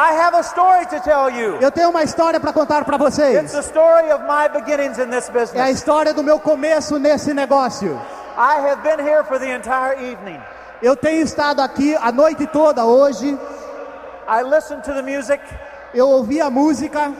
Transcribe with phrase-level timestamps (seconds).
[0.00, 1.56] I have a story to tell you.
[1.60, 3.50] Eu tenho uma história para contar para It's vocês.
[3.50, 5.70] the story of my beginnings in this É a business.
[5.70, 8.00] história do meu começo nesse negócio.
[8.36, 10.40] I have been here for the entire evening.
[10.80, 13.36] Eu tenho estado aqui a noite toda hoje.
[14.28, 15.42] I listened to the music.
[15.92, 17.12] Eu ouvi a música.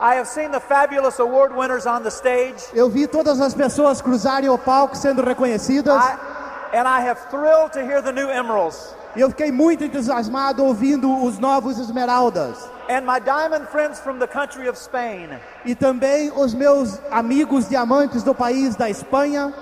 [0.00, 2.62] I have seen the fabulous award winners on the stage.
[2.72, 5.96] Eu vi todas as pessoas cruzarem o palco sendo reconhecidas.
[6.00, 8.94] I, and I have thrilled to hear the new emeralds.
[9.14, 12.56] E eu fiquei muito entusiasmado ouvindo os novos Esmeraldas.
[12.88, 15.28] And my diamond friends from the country of Spain.
[15.64, 19.52] E também os meus amigos diamantes do país da Espanha.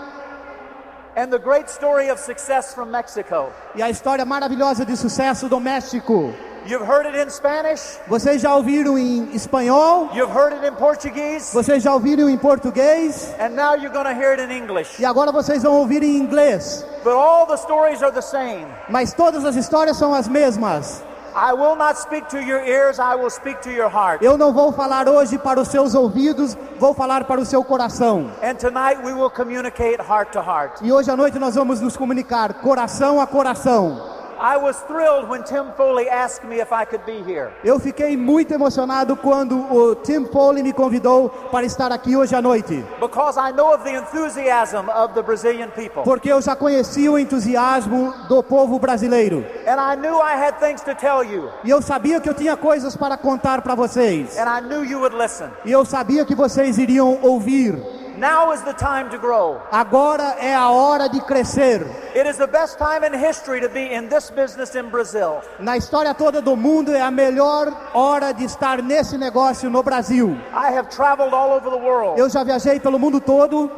[1.16, 3.50] And the great story of success from Mexico.
[3.74, 6.32] E a história maravilhosa de sucesso do México.
[6.66, 7.98] You've heard it in Spanish.
[8.06, 10.10] Vocês já ouviram em espanhol?
[10.14, 11.52] You've heard it in Portuguese.
[11.54, 13.34] Vocês já ouviram em português?
[13.40, 15.00] And now you're going to hear it in English.
[15.00, 16.84] E agora vocês vão ouvir em inglês.
[17.02, 18.66] But all the stories are the same.
[18.88, 21.02] Mas todas as histórias são as mesmas.
[21.34, 24.20] I will not speak to your ears, I will speak to your heart.
[24.20, 28.30] Eu não vou falar hoje para os seus ouvidos, vou falar para o seu coração.
[28.42, 30.80] And tonight we will communicate heart to heart.
[30.82, 34.19] E hoje à noite nós vamos nos comunicar coração a coração.
[34.42, 37.50] I was thrilled when Tim Foley asked me if I could be here.
[37.62, 42.40] Eu fiquei muito emocionado quando o Tim Foley me convidou para estar aqui hoje à
[42.40, 46.02] noite, Because I know of the enthusiasm of the Brazilian people.
[46.04, 49.44] porque eu já conheci o entusiasmo do povo brasileiro.
[49.66, 51.50] And I knew I had things to tell you.
[51.62, 54.38] E eu sabia que eu tinha coisas para contar para vocês.
[54.38, 55.48] And I knew you would listen.
[55.66, 57.99] E eu sabia que vocês iriam ouvir.
[58.20, 59.62] Now is the time to grow.
[59.72, 61.86] Agora é a hora de crescer.
[62.14, 65.40] It is the best time in history to be in this business in Brazil.
[65.58, 70.36] Na história toda do mundo é a melhor hora de estar nesse negócio no Brasil.
[70.52, 73.70] I have traveled all over the world, Eu já viajei pelo mundo todo,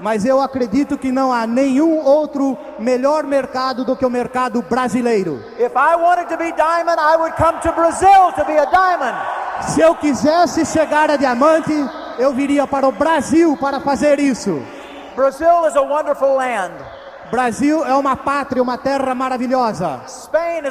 [0.00, 5.40] mas eu acredito que não há nenhum outro melhor mercado do que o mercado brasileiro.
[5.56, 9.16] If I wanted to be diamond, I would come to Brazil to be a diamond.
[9.68, 11.72] Se eu quisesse chegar a diamante,
[12.18, 14.60] eu viria para o Brasil para fazer isso.
[15.14, 16.74] Brazil is a wonderful land.
[17.30, 20.00] Brasil é uma pátria, uma terra maravilhosa.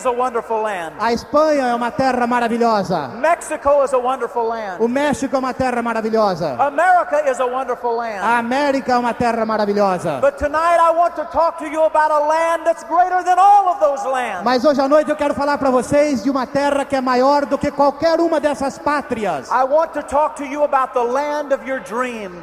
[0.05, 0.95] A wonderful land.
[0.99, 3.09] A Espanha é uma terra maravilhosa.
[3.19, 4.87] Mexico is a wonderful O.
[4.87, 6.55] México é uma terra maravilhosa.
[6.57, 8.37] A.
[8.37, 10.19] América é uma terra maravilhosa.
[10.21, 13.69] But tonight I want to talk to you about a land that's greater than all
[13.69, 14.43] of those lands.
[14.43, 17.45] Mas hoje à noite eu quero falar para vocês de uma terra que é maior
[17.45, 19.49] do que qualquer uma dessas pátrias.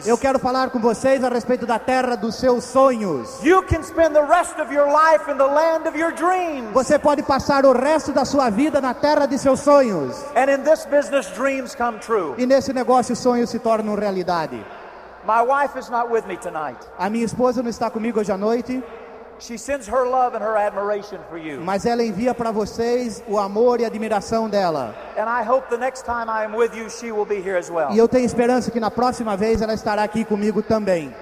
[0.06, 3.42] Eu quero falar com vocês a respeito da terra dos seus sonhos.
[3.42, 6.72] You can spend the rest of your life in the land of your dreams.
[6.72, 10.24] Você pode passar o resto da sua vida na terra de seus sonhos.
[10.34, 12.34] And in this business, dreams come true.
[12.36, 14.64] E nesse negócio os sonhos se tornam realidade.
[15.24, 16.78] My wife is not with me tonight.
[16.98, 18.82] A minha esposa não está comigo hoje à noite,
[19.38, 21.60] She sends her love and her admiration for you.
[21.60, 24.94] mas ela envia para vocês o amor e a admiração dela.
[25.16, 27.68] And I hope the next time I am with you, she will be here as
[27.70, 27.90] well.
[27.92, 31.12] E eu tenho esperança que na próxima vez ela estará aqui comigo também.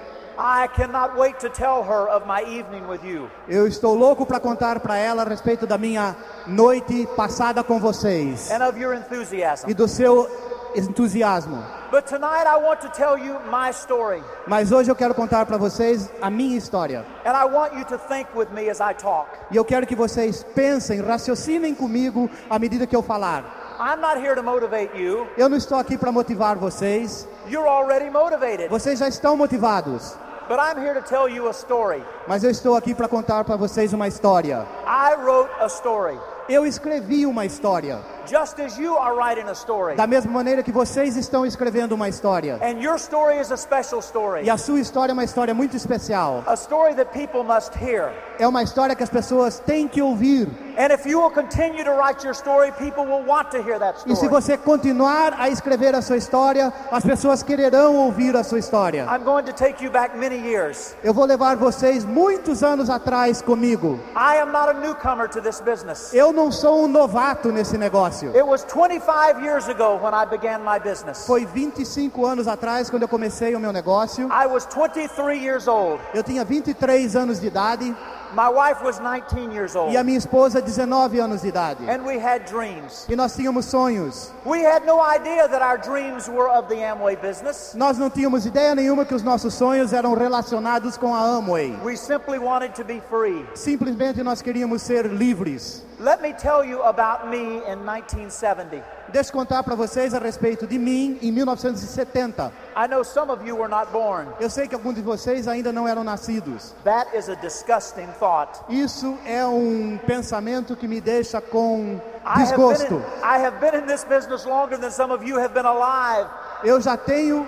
[0.43, 3.29] I cannot wait to tell her of my evening with you.
[3.47, 6.15] Eu estou louco para contar para ela a respeito da minha
[6.47, 9.69] noite passada com vocês and of your enthusiasm.
[9.69, 10.27] e do seu
[10.75, 11.63] entusiasmo.
[11.91, 14.23] But tonight I want to tell you my story.
[14.47, 17.05] Mas hoje eu quero contar para vocês a minha história.
[17.23, 19.27] And I want you to think with me as I talk.
[19.51, 23.43] E eu quero que vocês pensem, raciocinem comigo à medida que eu falar.
[23.79, 25.27] I'm not here to motivate you.
[25.37, 27.27] Eu não estou aqui para motivar vocês.
[27.47, 28.69] You're already motivated.
[28.69, 30.15] Vocês já estão motivados.
[30.51, 32.03] But I'm here to tell you a story.
[32.27, 34.67] Mas eu estou aqui para contar para vocês uma história.
[34.85, 36.19] I wrote a story.
[36.49, 38.01] Eu escrevi uma história.
[38.27, 39.95] Just as you are writing a story.
[39.95, 42.59] Da mesma maneira que vocês estão escrevendo uma história.
[42.61, 44.43] And your story is a special story.
[44.45, 46.43] E a sua história é uma história muito especial.
[46.45, 48.11] A story that people must hear.
[48.39, 50.47] É uma história que as pessoas têm que ouvir.
[50.77, 53.99] And if you will continue to write your story, people will want to hear that
[54.05, 58.59] E se você continuar a escrever a sua história, as pessoas quererão ouvir a sua
[58.59, 59.05] história.
[59.05, 60.95] I'm going to take you back many years.
[61.03, 63.99] Eu vou levar vocês muitos anos atrás comigo.
[64.15, 66.13] I am not a newcomer to this business.
[66.13, 68.10] Eu não sou um novato nesse negócio.
[68.35, 71.25] It was 25 years ago when I began my business.
[71.25, 74.27] Foi 25 anos atrás quando eu comecei o meu negócio.
[74.27, 76.01] I was 23 years old.
[76.13, 77.95] Eu tinha 23 anos de idade
[78.33, 79.91] My wife was 19 years old.
[79.93, 81.83] e a minha esposa 19 anos de idade.
[81.89, 83.05] And we had dreams.
[83.09, 84.31] E nós tínhamos sonhos.
[84.45, 87.73] We had no idea that our dreams were of the Amway business.
[87.75, 91.75] Nós não tínhamos ideia nenhuma que os nossos sonhos eram relacionados com a Amway.
[91.83, 93.45] We simply wanted to be free.
[93.53, 95.83] Simplesmente nós queríamos ser livres.
[95.99, 98.83] Let me tell you about me in 1970.
[99.09, 102.51] Deixa eu contar para vocês a respeito de mim em 1970.
[102.75, 104.27] I know some of you were not born.
[104.39, 106.73] Eu sei que alguns de vocês ainda não eram nascidos.
[106.85, 108.59] That is a disgusting thought.
[108.69, 111.99] Isso é um pensamento que me deixa com
[112.37, 112.93] desgosto.
[112.95, 116.29] in, I have been in this business longer than some of you have been alive.
[116.63, 117.47] Eu já tenho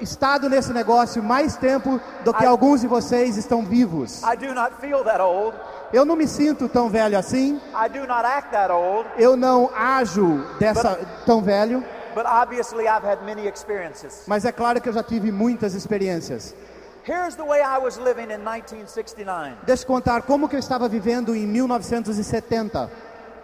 [0.00, 4.22] estado nesse negócio mais tempo do que I- alguns de vocês estão vivos.
[4.24, 5.56] I do not feel that old.
[5.92, 7.60] Eu não me sinto tão velho assim.
[7.72, 9.08] I do not act that old.
[9.16, 11.82] Eu não ajo dessa tão velho,
[12.14, 14.24] But obviously, I've had many experiences.
[14.26, 16.54] mas é claro que eu já tive muitas experiências.
[17.04, 19.56] Here's the way I was living in 1969.
[19.64, 22.90] Deixa eu contar como que eu estava vivendo em 1970.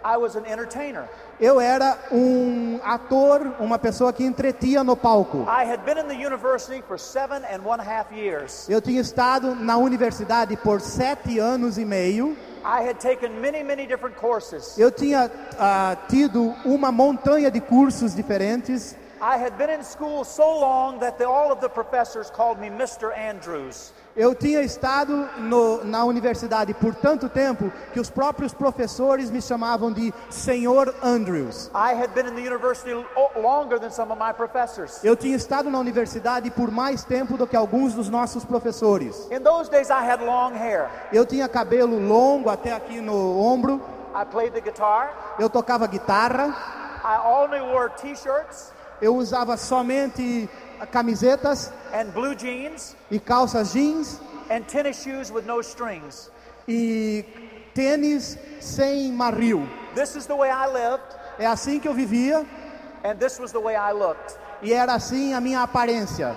[0.05, 1.09] I was an entertainer.
[1.39, 5.47] Eu era um ator, uma pessoa que entretia no palco.
[5.49, 8.69] I had been in the university for seven and one half years.
[8.69, 12.37] Eu tinha estado na universidade por sete anos e meio.
[12.63, 14.77] I had taken many, many different courses.
[14.77, 18.95] Eu tinha ah, tido uma montanha de cursos diferentes.
[19.21, 22.69] I had been in school so long that the, all of the professors called me
[22.69, 23.11] Mr.
[23.17, 23.93] Andrews.
[24.17, 29.91] Eu tinha estado no- na universidade por tanto tempo que os próprios professores me chamavam
[29.91, 31.69] de Senhor Andrews.
[31.73, 33.05] I had been in the university lo-
[33.41, 35.03] longer than some of my professors.
[35.03, 39.27] Eu tinha estado na universidade por mais tempo do que alguns dos nossos professores.
[39.31, 40.89] In those days, I had long hair.
[41.11, 43.81] Eu tinha cabelo longo até aqui no ombro.
[44.15, 45.35] I played the guitar.
[45.37, 46.55] Eu tocava guitarra.
[47.03, 48.71] I only wore t-shirts
[49.01, 50.49] Eu usava somente
[50.91, 54.19] camisetas and blue jeans e calças jeans
[54.49, 56.29] and tennis shoes with no strings.
[56.67, 57.23] e
[57.73, 59.67] tênis sem marril.
[59.93, 61.03] This is the way I lived,
[61.37, 62.45] É assim que eu vivia
[63.03, 64.35] and this was the way I looked.
[64.61, 66.35] e era assim a minha aparência.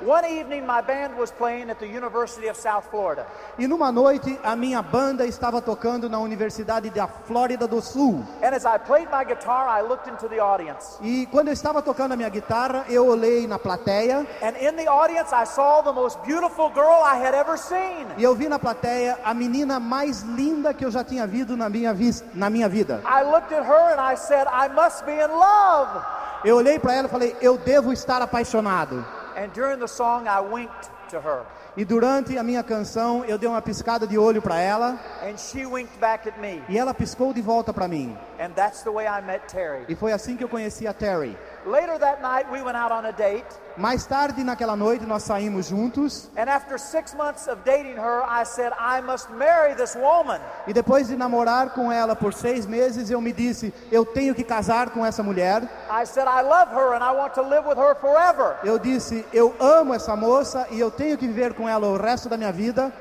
[0.00, 3.26] One evening, my band was playing at the University of South Florida.
[3.58, 8.22] E numa noite a minha banda estava tocando na Universidade da Flórida do Sul.
[8.42, 10.98] And as I played my guitar, I looked into the audience.
[11.00, 14.86] E quando eu estava tocando a minha guitarra, eu olhei na plateia And in the
[14.86, 18.06] audience, I saw the most beautiful girl I had ever seen.
[18.18, 21.70] e eu vi na plateia a menina mais linda que eu já tinha visto na
[21.70, 21.96] minha,
[22.34, 23.00] na minha vida.
[23.06, 26.02] I looked at her and I said, I must be in love.
[26.44, 29.02] Eu olhei para ela e falei, eu devo estar apaixonado.
[29.36, 31.44] And during the song, I winked to her.
[31.76, 35.66] E durante a minha canção, eu dei uma piscada de olho para ela And she
[35.66, 36.62] winked back at me.
[36.70, 38.16] e ela piscou de volta para mim.
[38.40, 39.84] And that's the way I met Terry.
[39.88, 41.36] E foi assim que eu conheci a Terry.
[41.66, 43.44] Later that night, we went out on a date.
[43.76, 48.44] Mais tarde naquela noite nós saímos juntos And after six months of dating her, I
[48.44, 50.40] said, I must marry this woman.
[50.66, 54.44] e depois de namorar com ela por seis meses eu me disse eu tenho que
[54.44, 55.64] casar com essa mulher.
[55.90, 58.56] I said, I love her and I want to live with her forever.
[58.64, 62.28] Eu disse eu amo essa moça e eu tenho que viver com ela o resto
[62.28, 62.92] da minha vida.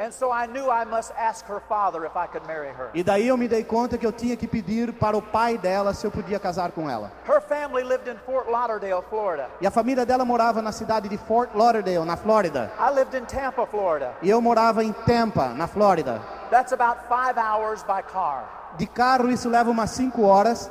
[0.00, 2.88] And so I knew I must ask her father if I could marry her.
[2.94, 5.92] E daí eu me dei conta que eu tinha que pedir para o pai dela
[5.92, 7.12] se eu podia casar com ela.
[7.28, 9.50] Her family lived in Fort Lauderdale, Florida.
[9.60, 12.72] E a família dela morava na cidade de Fort Lauderdale, na Flórida.
[12.80, 14.14] I lived in Tampa, Florida.
[14.22, 16.22] E eu morava em Tampa, na Flórida.
[16.50, 18.44] That's about five hours by car.
[18.78, 20.70] De carro isso leva umas cinco horas.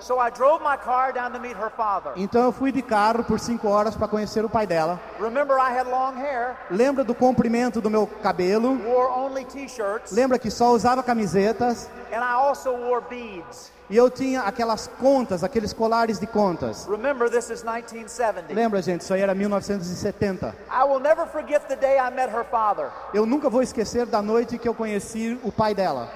[0.00, 2.12] So I drove my car down to meet her father.
[2.16, 4.98] Então eu fui de carro por cinco horas para conhecer o pai dela.
[5.20, 8.78] Remember, I had long hair, Lembra do comprimento do meu cabelo?
[8.84, 11.88] wore only t shirts, Lembra que só usava camisetas?
[12.12, 13.70] and I also wore beads.
[13.90, 16.86] E eu tinha aquelas contas, aqueles colares de contas.
[16.86, 18.54] Remember, this is 1970.
[18.54, 19.00] Lembra, gente?
[19.00, 20.54] Isso aí era 1970.
[20.70, 22.90] I will never forget the day I met her father.
[23.12, 26.08] Eu nunca vou esquecer da noite que eu conheci o pai dela.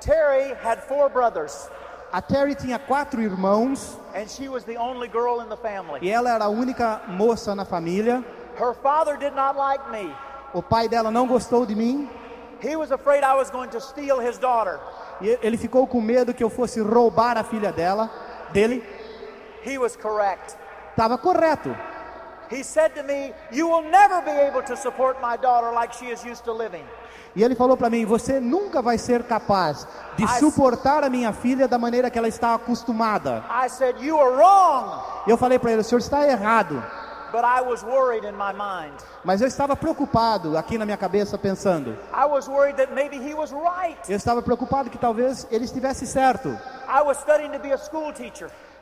[0.00, 1.68] Terry had four brothers,
[2.12, 6.00] A Terry tinha quatro irmãos and she was the only girl in the family.
[6.02, 8.24] e ela era a única moça na família.
[8.58, 10.12] Her father did not like me.
[10.52, 12.08] O pai dela não gostou de mim
[12.62, 14.80] He was afraid I was going to steal his daughter.
[15.20, 18.10] e ele ficou com medo que eu fosse roubar a filha dela,
[18.52, 18.82] dele.
[19.64, 20.56] He was correct.
[20.90, 21.74] Estava correto.
[22.50, 26.10] He said to me, You will never be able to support my daughter like she
[26.10, 26.84] is used to living.
[27.36, 31.68] E ele falou para mim: Você nunca vai ser capaz de suportar a minha filha
[31.68, 33.44] da maneira que ela está acostumada.
[33.48, 35.00] I said, You are wrong.
[35.28, 36.82] Eu falei para ele: O senhor está errado.
[37.30, 38.94] But I was worried in my mind.
[39.24, 41.96] Mas eu estava preocupado aqui na minha cabeça, pensando.
[42.12, 44.00] I was worried that maybe he was right.
[44.08, 46.48] Eu estava preocupado que talvez ele estivesse certo.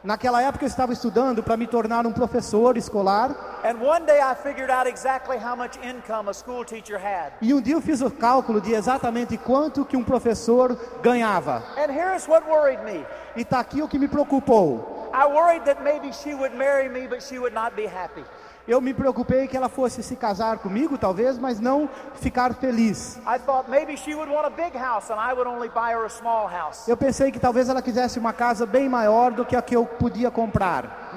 [0.05, 3.35] Naquela época eu estava estudando para me tornar um professor escolar.
[3.65, 7.33] And one day I figured out exactly how much income a school teacher had.
[7.43, 11.65] E um dia eu fiz o cálculo de exatamente quanto que um professor ganhava.
[11.77, 15.11] And here's what worried me E está aqui o que me preocupou.
[15.13, 18.23] I worried that maybe she would marry me, but she would not be happy.
[18.69, 23.19] Eu me preocupei que ela fosse se casar comigo, talvez, mas não ficar feliz.
[26.87, 29.87] Eu pensei que talvez ela quisesse uma casa bem maior do que a que eu
[29.87, 31.15] podia comprar.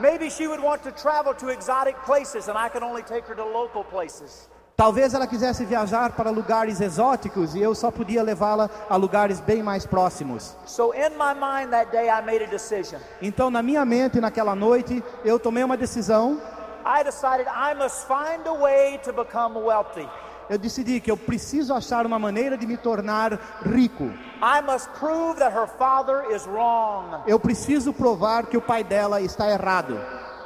[4.78, 9.62] Talvez ela quisesse viajar para lugares exóticos e eu só podia levá-la a lugares bem
[9.62, 10.56] mais próximos.
[10.66, 13.02] So in my mind that day I made a decision.
[13.22, 16.40] Então, na minha mente, naquela noite, eu tomei uma decisão.
[16.86, 20.08] I decided I must find a way to become wealthy.
[20.50, 24.04] Eu decidi que eu preciso achar uma maneira de me tornar rico.
[24.42, 27.22] I must prove that her father is wrong.
[27.26, 29.98] Eu preciso provar que o pai dela está errado.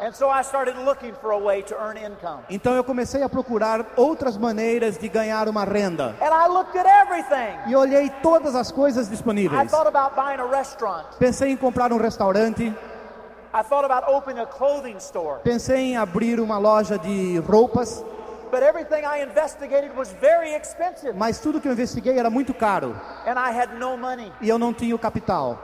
[0.02, 2.44] And so I started looking for a way to earn income.
[2.50, 6.14] Então eu comecei a procurar outras maneiras de ganhar uma renda.
[6.22, 7.58] And I looked at everything.
[7.72, 9.72] E olhei todas as coisas I disponíveis.
[9.72, 11.06] thought about buying a restaurant.
[11.18, 12.72] Pensei em comprar um restaurante,
[13.58, 15.40] I thought about opening a clothing store.
[15.44, 18.04] pensei em abrir uma loja de roupas,
[18.52, 21.14] But everything I investigated was very expensive.
[21.18, 22.96] mas tudo que eu investiguei era muito caro
[23.26, 24.32] And I had no money.
[24.42, 25.58] e eu não tinha o capital.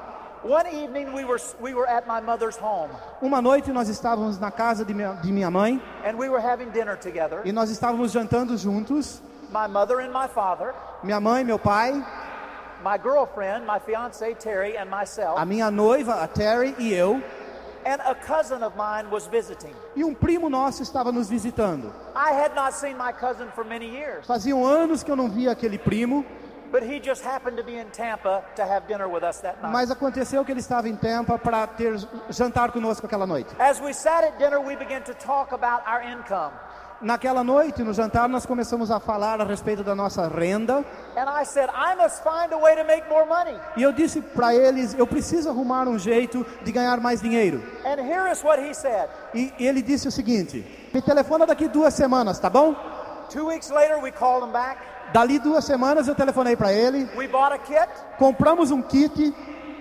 [0.43, 2.89] One evening we were, we were at my mother's home.
[3.21, 6.71] Uma noite nós estávamos na casa de minha, de minha mãe And we were having
[6.71, 7.41] dinner together.
[7.45, 9.21] e nós estávamos jantando juntos.
[9.51, 10.73] My mother and my father.
[11.03, 11.91] Minha mãe, meu pai,
[12.83, 15.37] My girlfriend, my fiance Terry, and myself.
[15.37, 17.21] a minha noiva, a Terry e eu.
[17.85, 19.73] And a cousin of mine was visiting.
[19.95, 21.93] E um primo nosso estava nos visitando.
[22.15, 24.25] I had not seen my cousin for many years.
[24.27, 26.23] Faziam anos que eu não via aquele primo,
[26.71, 29.73] But he just happened to be in Tampa to have dinner with us that night.
[29.73, 31.97] mas aconteceu que ele estava em Tampa para ter
[32.29, 33.53] jantar conosco aquela noite.
[33.59, 36.53] As we sat at dinner, we began to talk about our income.
[37.01, 40.85] Naquela noite, no jantar, nós começamos a falar a respeito da nossa renda.
[41.45, 41.69] Said.
[43.75, 47.63] E eu disse para eles: eu preciso arrumar um jeito de ganhar mais dinheiro.
[49.33, 52.75] E ele disse o seguinte: me telefona daqui duas semanas, tá bom?
[53.29, 54.77] Two weeks later, we called him back.
[55.11, 59.33] Dali duas semanas eu telefonei para ele, We bought a kit, compramos um kit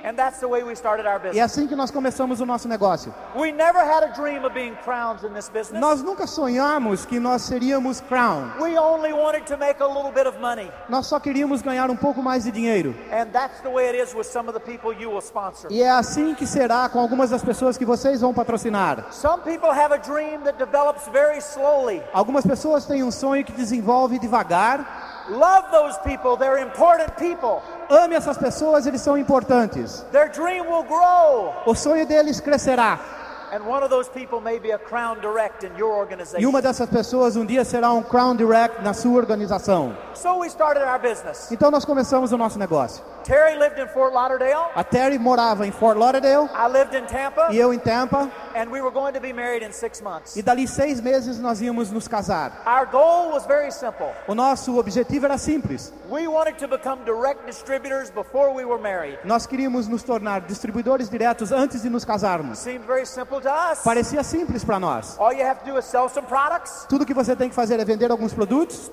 [0.05, 1.53] and that's the way we started our e é business.
[1.53, 3.15] assim que nós começamos o nosso negócio.
[3.35, 5.81] We never had a dream of being crowns in this business.
[5.81, 8.51] Nós nunca sonhamos que nós seríamos crown.
[8.61, 10.71] We only wanted to make a little bit of money.
[10.89, 12.95] Nós só queríamos ganhar um pouco mais de dinheiro.
[13.13, 15.71] And that's the way it is with some of the people you will sponsor.
[15.71, 19.07] E é assim que será com algumas das pessoas que vocês vão patrocinar.
[19.13, 22.03] Some people have a dream that develops very slowly.
[22.13, 25.10] Algumas pessoas têm um sonho que desenvolve devagar.
[25.31, 27.63] Love those people, they're important people.
[27.89, 30.05] Ame essas pessoas, eles são importantes.
[30.11, 31.55] Their dream will grow.
[31.67, 32.99] O sonho deles crescerá.
[33.53, 36.49] And one of those people may be a crown direct in your E organization.
[36.49, 39.93] uma dessas pessoas um dia será um Crown Direct na sua organização.
[40.15, 41.51] So we started our business.
[41.51, 43.03] Então nós começamos o nosso negócio.
[43.25, 44.71] Terry lived in Fort Lauderdale.
[44.75, 47.49] A Terry morava em Fort Lauderdale I lived in Tampa.
[47.51, 48.31] e eu em Tampa.
[48.55, 50.37] And we were going to be married in six months.
[50.37, 52.53] E dali seis meses nós íamos nos casar.
[52.67, 54.09] Our goal was very simple.
[54.29, 55.93] O nosso objetivo era simples.
[56.09, 59.19] We wanted to become direct distributors before we were married.
[59.25, 62.59] Nós queríamos nos tornar distribuidores diretos antes de nos casarmos.
[62.59, 63.40] Seemed very simple.
[63.85, 65.19] Parecia simples para nós.
[65.19, 67.81] All you have to do is sell some products, Tudo que você tem que fazer
[67.81, 68.89] é vender alguns produtos,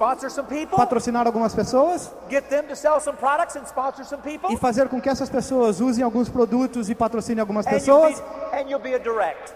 [0.75, 2.11] patrocinar algumas pessoas
[4.49, 8.21] e fazer com que essas pessoas usem alguns produtos e patrocinem algumas pessoas.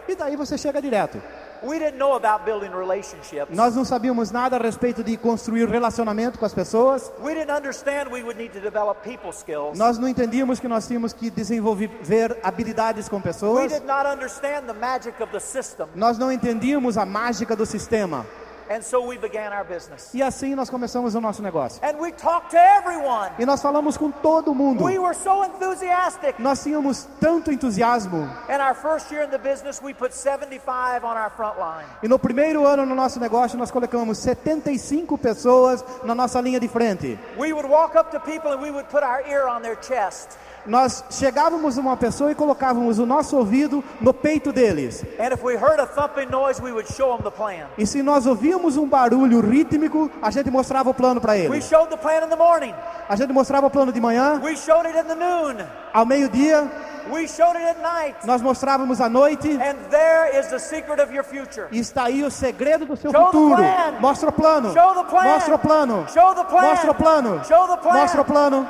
[0.08, 1.22] E daí você chega direto.
[1.64, 3.56] We didn't know about building relationships.
[3.56, 7.12] Nós não sabíamos nada a respeito de construir relacionamento com as pessoas.
[7.24, 9.78] We didn't understand we would need to develop people skills.
[9.78, 13.72] Nós não entendíamos que nós tínhamos que desenvolver habilidades com We pessoas.
[13.72, 15.88] did not understand the magic of the system.
[15.94, 18.26] Nós não entendíamos a mágica do sistema.
[18.72, 20.14] And so we began our business.
[20.14, 21.82] E assim nós começamos o nosso negócio.
[21.84, 23.30] And we talked to everyone.
[23.38, 24.86] E nós falamos com todo mundo.
[24.86, 26.40] We were so enthusiastic.
[26.40, 28.30] Nós tínhamos tanto entusiasmo.
[28.48, 31.86] In our first year in the business, we put 75 on our front line.
[32.02, 36.70] E no primeiro ano no nosso negócio nós colocamos 75 pessoas na nossa linha de
[36.70, 37.20] frente.
[37.38, 40.38] We would walk up to people and we would put our ear on their chest.
[40.66, 45.04] Nós chegávamos uma pessoa e colocávamos o nosso ouvido no peito deles.
[45.20, 47.66] And if we heard a thumping noise, we would show them the plan.
[47.78, 51.66] E se nós ouvíamos um barulho rítmico, a gente mostrava o plano para We eles.
[51.66, 52.74] showed the plan in the morning.
[53.10, 55.58] A gente mostrava o plano de manhã, We showed it in the noon.
[55.94, 56.70] ao meio-dia,
[57.12, 58.16] We showed it at night.
[58.28, 59.50] nós mostrávamos à noite.
[59.54, 61.68] And there is the secret of your future.
[61.72, 63.64] E está aí o segredo do seu Show futuro.
[64.00, 64.68] Mostra o plano.
[64.70, 66.06] Mostra o plano.
[66.14, 66.62] Show the plan.
[66.62, 67.42] Mostra o plano.
[67.48, 67.94] Show the plan.
[67.94, 68.68] Mostra o plano.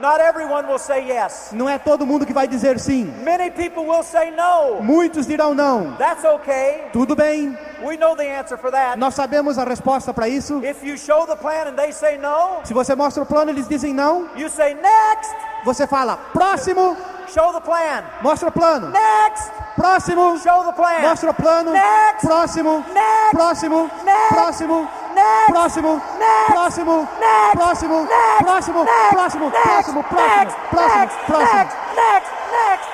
[0.00, 1.50] Not everyone will say yes.
[1.52, 3.04] Não é todo mundo que vai dizer sim.
[3.24, 4.82] Many people will say no.
[4.82, 5.92] Muitos dirão não.
[5.96, 6.84] That's okay.
[6.92, 8.98] Tudo bem, We know the answer for that.
[8.98, 10.60] nós sabemos a resposta para isso.
[10.64, 13.66] If you show the plan and they say no, Se você mostra o plano, eles
[13.68, 14.28] dizem não.
[14.36, 15.34] you say next.
[15.64, 16.96] Você fala, próximo,
[17.28, 18.04] Show the plan.
[18.22, 18.90] mostra o plano.
[18.90, 19.50] Next.
[19.74, 20.38] Próximo.
[20.38, 21.02] Show the plan.
[21.02, 21.72] Mostra o plano.
[21.72, 22.26] Next.
[22.26, 22.84] Próximo.
[22.92, 23.30] Next.
[23.32, 23.90] Próximo.
[24.04, 24.34] Next.
[24.34, 24.90] Próximo.
[25.14, 25.52] Next.
[25.52, 26.02] Próximo.
[26.18, 26.52] Next.
[26.52, 27.08] Próximo.
[27.18, 27.56] Next.
[27.56, 28.06] Próximo.
[28.06, 28.44] Next.
[28.44, 28.84] Próximo.
[28.84, 29.12] Next.
[29.14, 29.50] Próximo.
[29.50, 29.74] Next.
[29.74, 30.02] Próximo.
[30.02, 30.04] Próximo.
[30.12, 30.56] Next.
[30.70, 31.02] Próximo.
[31.02, 31.16] Next.
[31.26, 31.56] Próximo.
[31.56, 31.76] Next.
[31.96, 32.30] Next.
[32.52, 32.88] Next.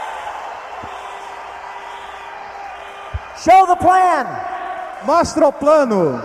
[3.44, 4.26] Show the plan.
[5.04, 6.22] Mostra o plano.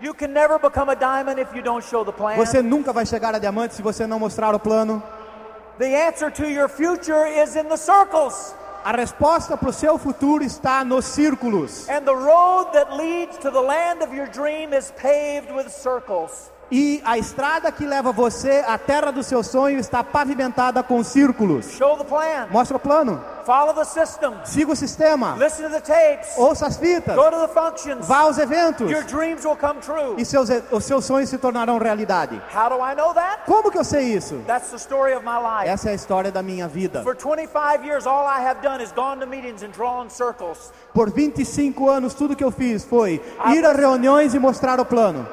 [0.00, 2.36] You can never become a diamond if you don't show the plan.
[2.36, 5.02] Você nunca vai chegar a diamante se você não mostrar o plano.
[5.78, 8.54] The answer to your future is in the circles.
[8.84, 11.88] A resposta para o seu futuro está nos círculos.
[11.88, 16.50] And the road that leads to the land of your dream is paved with circles.
[16.72, 21.66] e a estrada que leva você à terra do seu sonho está pavimentada com círculos.
[22.50, 23.22] Mostra o plano.
[24.46, 25.34] Siga o sistema.
[25.82, 27.14] Tapes, Ouça as fitas.
[28.06, 28.88] Vá aos eventos.
[30.16, 32.40] E seus, os seus sonhos se tornarão realidade.
[33.44, 34.40] Como que eu sei isso?
[35.66, 37.02] Essa é a história da minha vida.
[40.94, 43.20] Por 25 anos tudo que eu fiz foi
[43.52, 45.26] ir a reuniões e mostrar o plano.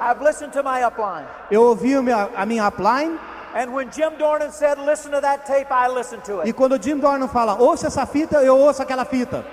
[1.50, 3.18] Eu ouvi a minha upline
[3.56, 6.54] And when Jim Dornan said, listen to that tape, I listened to e it.
[6.54, 9.44] quando o Jim Dornan fala, ouça essa fita, eu ouço aquela fita.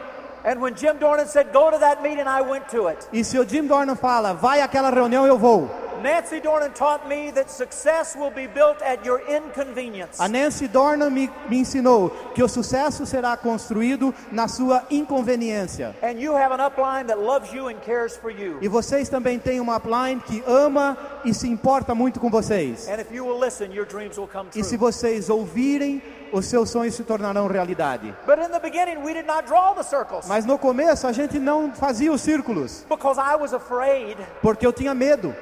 [0.44, 3.08] And when Jim Dornan said, go to that meeting, I went to it.
[3.10, 5.70] E se o Jim Dornan fala, vai àquela reunião, eu vou.
[6.06, 10.20] Nancy Dornan taught me that success will be built at your inconvenience.
[10.20, 15.96] A Nancy Dornan me, me ensinou que o sucesso será construído na sua inconveniência.
[16.04, 18.58] And you have an upline that loves you and cares for you.
[18.60, 22.86] E vocês também têm uma upline que ama e se importa muito com vocês.
[22.88, 24.78] And if you will listen, your dreams will come E se true.
[24.78, 26.00] vocês ouvirem,
[26.32, 28.14] os seus sonhos se tornarão realidade.
[28.24, 31.40] But in the beginning, we did not draw the circles Mas no começo a gente
[31.40, 34.16] não fazia os círculos, because I was afraid.
[34.40, 35.34] porque eu tinha medo.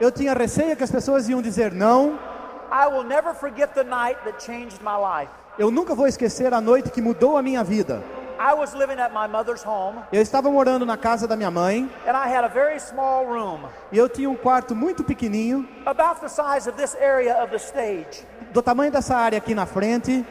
[0.00, 2.18] Eu tinha receio que as pessoas iam dizer não.
[5.58, 8.02] Eu nunca vou esquecer a noite que mudou a minha vida.
[10.10, 11.88] Eu estava morando na casa da minha mãe.
[13.92, 15.68] E eu tinha um quarto muito pequenininho.
[18.52, 20.24] Do tamanho dessa área aqui na frente.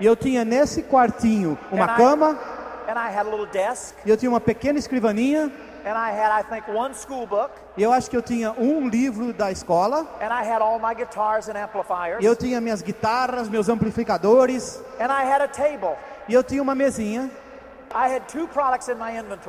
[0.00, 2.38] E eu tinha nesse quartinho uma cama
[2.88, 5.50] and I had a little desk, e eu tinha uma pequena escrivaninha,
[5.84, 8.88] and I had, I think, one school book, e eu acho que eu tinha um
[8.88, 12.82] livro da escola, and I had all my guitars and e amplifiers, eu tinha minhas
[12.82, 15.96] guitarras, meus amplificadores, and I had a table.
[16.28, 17.30] e eu tinha uma mesinha.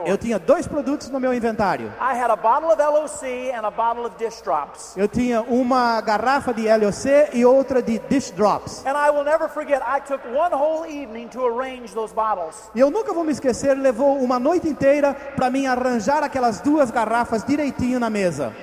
[0.07, 1.91] Eu tinha dois produtos no meu inventário.
[4.95, 8.83] Eu tinha uma garrafa de LOC e outra de dish drops.
[12.75, 16.91] E eu nunca vou me esquecer, levou uma noite inteira para mim arranjar aquelas duas
[16.91, 18.53] garrafas direitinho na mesa.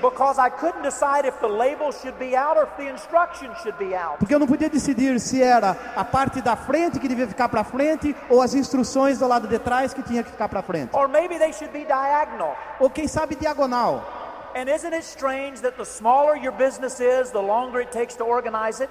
[4.21, 7.64] Porque eu não podia decidir se era a parte da frente que devia ficar para
[7.64, 10.91] frente ou as instruções do lado de trás que tinha que ficar para frente.
[10.95, 12.57] Or maybe they should be diagonal.
[12.81, 14.03] Ou quem sabe diagonal.
[14.55, 18.25] And isn't it strange that the smaller your business is, the longer it takes to
[18.25, 18.91] organize it?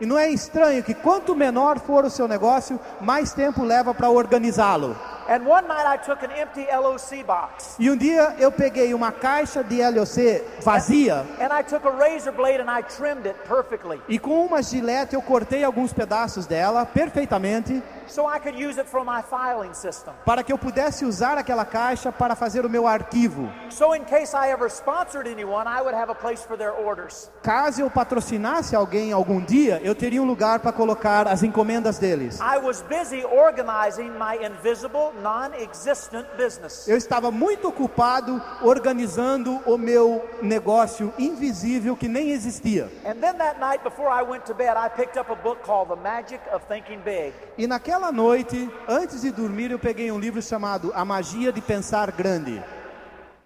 [0.00, 4.10] E não é estranho que quanto menor for o seu negócio, mais tempo leva para
[4.10, 4.94] organizá-lo.
[5.28, 9.10] And one night I took an empty LOC box E um dia eu peguei uma
[9.10, 14.00] caixa de LOC vazia and I took a razor blade and I trimmed it perfectly
[14.08, 18.88] e com uma gilete eu cortei alguns pedaços dela perfeitamente so I could use it
[18.88, 20.14] for my filing system.
[20.24, 23.50] para que eu pudesse usar aquela caixa para fazer o meu arquivo.
[23.70, 27.30] So in case I ever sponsored anyone, I would have a place for their orders.
[27.42, 32.38] Caso eu patrocinasse alguém algum dia, eu teria um lugar para colocar as encomendas deles.
[32.40, 36.86] I was busy organizing my invisible, non-existent business.
[36.88, 42.90] Eu estava muito ocupado organizando o meu negócio invisível que nem existia.
[43.04, 45.88] And then that night before I went to bed, I picked up a book called
[45.88, 47.32] The Magic of Thinking Big.
[47.58, 52.10] E naquela noite, antes de dormir, eu peguei um livro chamado A Magia de Pensar
[52.12, 52.62] Grande.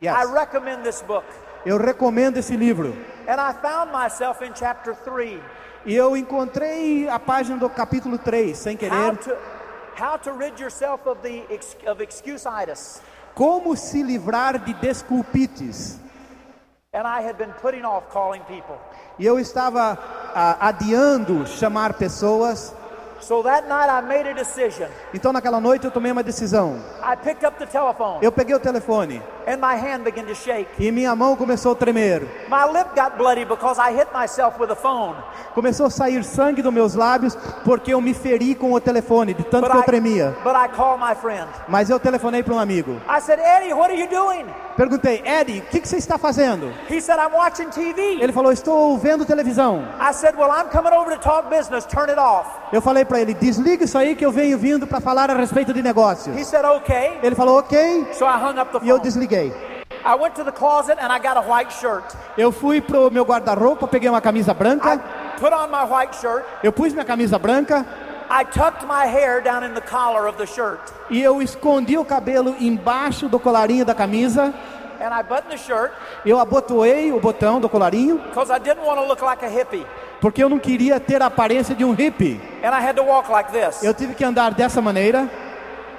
[0.03, 0.31] I Yes.
[0.31, 1.25] recommend this book.
[1.65, 2.97] Eu recomendo esse livro.
[3.29, 5.41] And I found myself in chapter 3.
[5.85, 9.17] E eu encontrei a página do capítulo 3, sem How querer.
[9.19, 9.37] to,
[10.03, 11.43] how to rid yourself of the
[11.87, 13.01] of excuseitis.
[13.35, 15.99] Como se livrar de desculpites.
[16.93, 18.77] And I had been putting off calling people.
[19.19, 19.99] E eu estava
[20.35, 22.75] ah, adiando chamar pessoas.
[23.21, 24.89] So that night I made a decision.
[25.13, 26.79] Então naquela noite eu tomei uma decisão.
[27.03, 30.69] I picked up the telephone Eu peguei o telefone and my hand began to shake.
[30.79, 32.23] e minha mão começou a tremer.
[32.49, 35.17] My lip got bloody because I hit myself with a phone.
[35.55, 39.43] Começou a sair sangue dos meus lábios porque eu me feri com o telefone, de
[39.45, 40.37] tanto But que eu I, tremia.
[40.45, 41.49] but I called my friend.
[41.69, 43.01] Mas eu telefonei para um amigo.
[43.09, 44.47] I said, Eddie, what are you doing?
[44.77, 46.73] Perguntei, Eddie, o que, que você está fazendo?
[46.89, 48.19] He said, I'm watching TV.
[48.23, 49.85] Ele falou, estou vendo televisão.
[50.01, 51.85] I said, Well, I'm coming over to talk business.
[51.87, 52.49] Turn it off.
[52.73, 55.75] Eu falei para ele, desliga isso aí que eu venho vindo para falar a respeito
[55.75, 56.35] de negócios.
[56.37, 57.19] He said, Okay.
[57.23, 59.03] Ele falou, ok, So I hung up the e eu phone.
[60.05, 62.05] I went to the closet and I got a white shirt.
[62.37, 64.99] Eu fui pro meu guarda-roupa, peguei uma camisa I branca,
[65.39, 66.45] put on my white shirt.
[66.63, 67.85] eu pus minha camisa branca
[68.31, 70.81] I tucked my hair down in the collar of the shirt.
[71.11, 74.55] e eu escondi o cabelo embaixo do colarinho da camisa.
[75.03, 75.93] And I buttoned the shirt
[76.27, 79.87] Eu abotoei o botão do colarinho because I didn't want to look like a hippie.
[80.21, 82.39] porque eu não queria ter a aparência de um hippie.
[82.63, 83.83] And I had to walk like this.
[83.83, 85.29] Eu tive que andar dessa maneira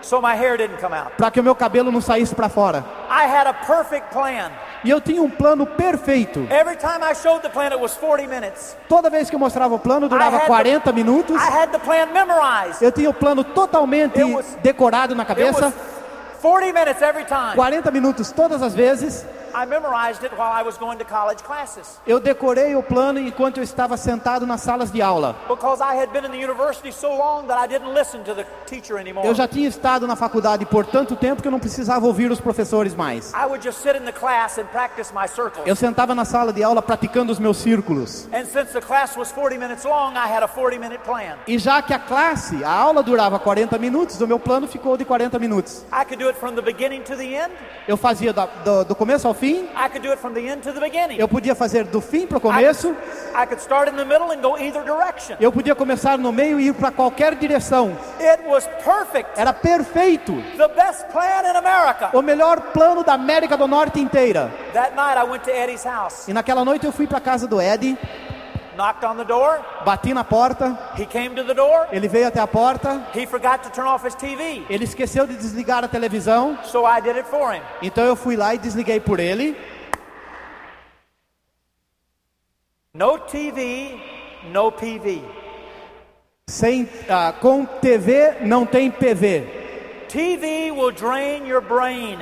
[0.01, 1.11] So my hair didn't come out.
[1.17, 2.83] para que o meu cabelo não saísse para fora.
[3.09, 4.51] I had a perfect plan.
[4.83, 6.39] E eu tinha um plano perfeito.
[6.49, 8.75] Every time I showed the plan, it was 40 minutes.
[8.89, 11.35] Toda vez que eu mostrava o plano, durava I had 40 minutos.
[11.35, 12.81] I had the plan memorized.
[12.81, 15.71] Eu tinha o plano totalmente was- decorado na cabeça.
[16.41, 17.55] Was 40 minutes every time.
[17.55, 19.25] 40 minutos todas as vezes.
[19.53, 23.57] I memorized it while I was going to college classes Eu decorei o plano enquanto
[23.57, 25.35] eu estava sentado nas salas de aula.
[25.49, 28.45] because I had been in the university so long that I didn't listen to the
[28.65, 29.27] teacher anymore.
[29.27, 32.39] Eu já tinha estado na faculdade por tanto tempo que eu não precisava ouvir os
[32.39, 33.33] professores mais.
[33.33, 35.67] I would just sit in the class and practice my circles.
[35.67, 38.29] Eu sentava na sala de aula praticando os meus círculos.
[38.33, 41.35] And since the class was 40 minutes long, I had a 40 minute plan.
[41.45, 45.03] E já que a classe, a aula durava 40 minutos, o meu plano ficou de
[45.03, 45.83] 40 minutos.
[45.91, 47.51] I could do it from the beginning to the end.
[47.87, 49.65] Eu fazia da- do, do começo ao fim.
[49.75, 51.17] I could do it from the end to the beginning.
[51.19, 52.89] Eu podia fazer do fim para o I, começo.
[53.35, 55.35] I could start in the middle and go either direction.
[55.39, 57.95] Eu podia começar no meio e ir para qualquer direção.
[58.19, 59.29] It was perfect.
[59.39, 60.33] Era perfeito.
[60.57, 62.09] The best plan in America.
[62.13, 64.51] O melhor plano da América do Norte inteira.
[64.73, 67.61] That night I went to Eddie's house, E naquela noite eu fui para casa do
[67.61, 67.97] Ed,
[68.81, 69.63] knocked on the door.
[69.85, 71.87] bati na porta, He came to the door.
[71.91, 74.65] ele veio até a porta, He forgot to turn off his TV.
[74.69, 77.61] ele esqueceu de desligar a televisão, So I did it for him.
[77.81, 79.55] então eu fui lá e desliguei por ele.
[82.93, 83.97] No TV,
[84.51, 85.21] no PV.
[86.49, 90.05] Sem, ah, com TV não tem PV.
[90.09, 92.19] TV will drain your brain.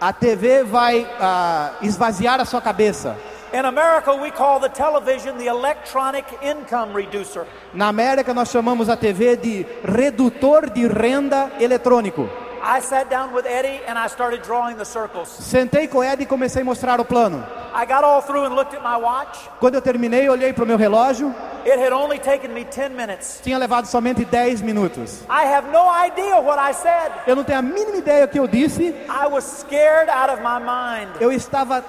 [0.00, 3.16] A TV vai ah, esvaziar a sua cabeça.
[3.52, 7.46] In America, we call the television the electronic income reducer.
[7.74, 12.28] Na América nós chamamos a TV de redutor de renda eletrônico.
[12.64, 15.28] I sat down with Eddie and I started drawing the circles.
[15.28, 17.44] Sentei com o Ed e comecei a mostrar o plano.
[17.74, 19.36] I got all through and looked at my watch.
[19.60, 21.34] Quando eu terminei, olhei para o meu relógio,
[21.66, 23.40] It had only taken me 10 minutes.
[23.42, 25.22] tinha levado somente 10 minutos.
[25.28, 27.12] I have no idea what I said.
[27.26, 30.40] Eu não tenho a mínima ideia do que eu disse, I was scared out of
[30.40, 31.20] my mind.
[31.20, 31.84] eu estava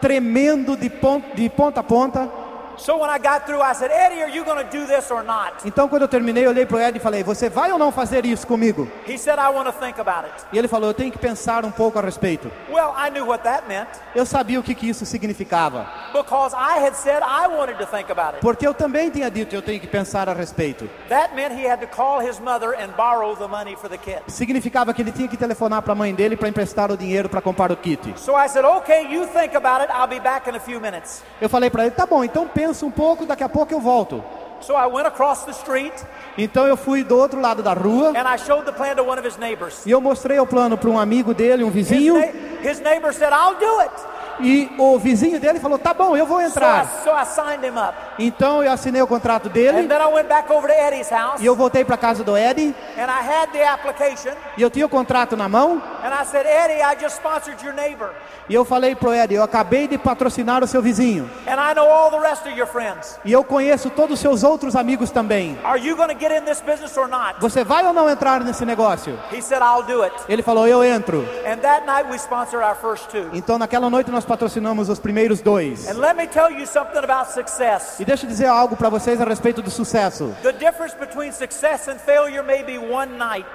[0.00, 2.45] tremendo de ponta, a ponta.
[2.78, 5.22] So when I got through, I said, Eddie, are you going to do this or
[5.22, 5.54] not?
[5.64, 7.90] Então, quando eu terminei, eu olhei para o Ed e falei: Você vai ou não
[7.90, 8.88] fazer isso comigo?
[9.08, 10.44] He said, I want to think about it.
[10.52, 12.50] E ele falou: Eu tenho que pensar um pouco a respeito.
[12.70, 16.84] Well, I knew what that meant Eu sabia o que, que isso significava, because I
[16.84, 18.40] had said I wanted to think about it.
[18.40, 20.88] porque eu também tinha dito: Eu tenho que pensar a respeito.
[21.08, 24.20] That meant he had to call his mother and borrow the money for the kit.
[24.28, 27.40] Significava que ele tinha que telefonar para a mãe dele para emprestar o dinheiro para
[27.40, 28.12] comprar o kit.
[28.16, 29.90] So I said, okay, you think about it.
[29.90, 31.22] I'll be back in a few minutes.
[31.40, 34.22] Eu falei para ele: Tá bom, então pensa um pouco, daqui a pouco eu volto.
[34.60, 35.92] So I went across the street
[36.38, 39.18] Então eu fui do outro lado da rua and I showed the plan to one
[39.18, 39.84] of his neighbors.
[39.84, 42.16] e eu mostrei o plano para um amigo dele, um His, vizinho,
[42.62, 43.92] his neighbor said, I'll do it.
[44.40, 46.86] e o vizinho dele falou: Tá bom, eu vou So I, entrar.
[47.04, 47.94] so I him up.
[48.18, 51.40] Então eu assinei o contrato dele And then I went back over to Eddie's house
[51.40, 54.86] e eu voltei para casa do Ed and I had the application e eu tinha
[54.86, 58.10] o contrato na mão I said, Eddie, I just sponsored your neighbor
[58.48, 61.90] e eu falei pro Ed: Eu acabei de patrocinar o seu vizinho and I know
[61.90, 63.18] all the rest of your friends.
[63.24, 65.58] e eu conheço todos os seus outros amigos também.
[65.64, 67.40] Are you going to get in this business or not?
[67.40, 69.18] Você vai ou não entrar nesse negócio?
[69.32, 70.14] He said, I'll do it.
[70.28, 71.26] Ele falou: Eu entro.
[71.46, 73.28] And that night we sponsored our first two.
[73.32, 75.88] Então naquela noite nós patrocinamos os primeiros dois.
[75.88, 77.98] And let me tell you something about success.
[77.98, 80.34] E deixa eu dizer algo para vocês a respeito do sucesso.
[80.42, 83.46] The difference between success and failure may be one night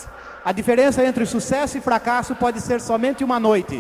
[0.43, 3.77] A diferença entre sucesso e fracasso pode ser somente uma noite,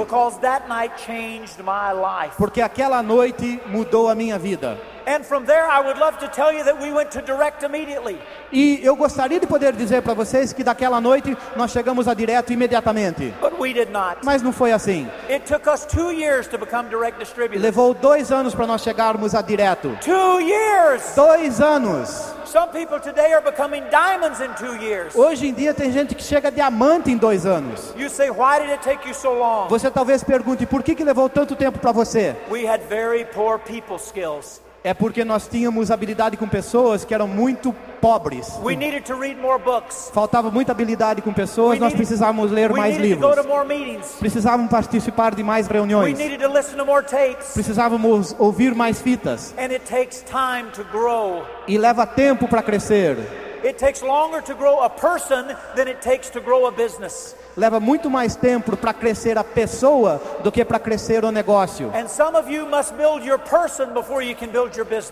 [2.37, 4.79] porque aquela noite mudou a minha vida.
[5.05, 8.17] And from there, I would love to tell you that we went to direct immediately.
[8.51, 12.53] E eu gostaria de poder dizer para vocês que daquela noite nós chegamos a direto
[12.53, 13.33] imediatamente.
[13.41, 14.17] But we did not.
[14.23, 15.07] Mas não foi assim.
[15.29, 17.61] It took us two years to become direct distributors.
[17.61, 19.97] Levou dois anos para nós chegarmos a direto.
[20.01, 21.15] Two years!
[21.15, 22.33] Dois anos.
[22.45, 25.15] Some people today are becoming diamonds in two years.
[25.15, 27.93] Hoje em dia tem gente que chega diamante em dois anos.
[27.97, 29.69] You say, why did it take you so long?
[29.69, 32.35] Você talvez pergunte por que, que levou tanto tempo para você?
[32.49, 34.61] We had very poor people skills.
[34.83, 38.59] É porque nós tínhamos habilidade com pessoas que eram muito pobres.
[38.63, 40.09] We needed to read more books.
[40.11, 43.45] Faltava muita habilidade com pessoas, We nós needed- precisávamos ler mais needed to go livros.
[43.45, 44.15] to more meetings.
[44.19, 46.17] Precisávamos participar de mais We reuniões.
[46.17, 47.53] needed to listen to more tapes.
[47.53, 49.53] Precisávamos ouvir mais fitas.
[49.55, 51.43] And it takes time to grow.
[51.67, 53.17] E leva tempo para crescer.
[53.63, 57.35] It takes longer to grow a person than it takes to grow a business.
[57.55, 61.91] Leva muito mais tempo para crescer a pessoa do que para crescer o negócio.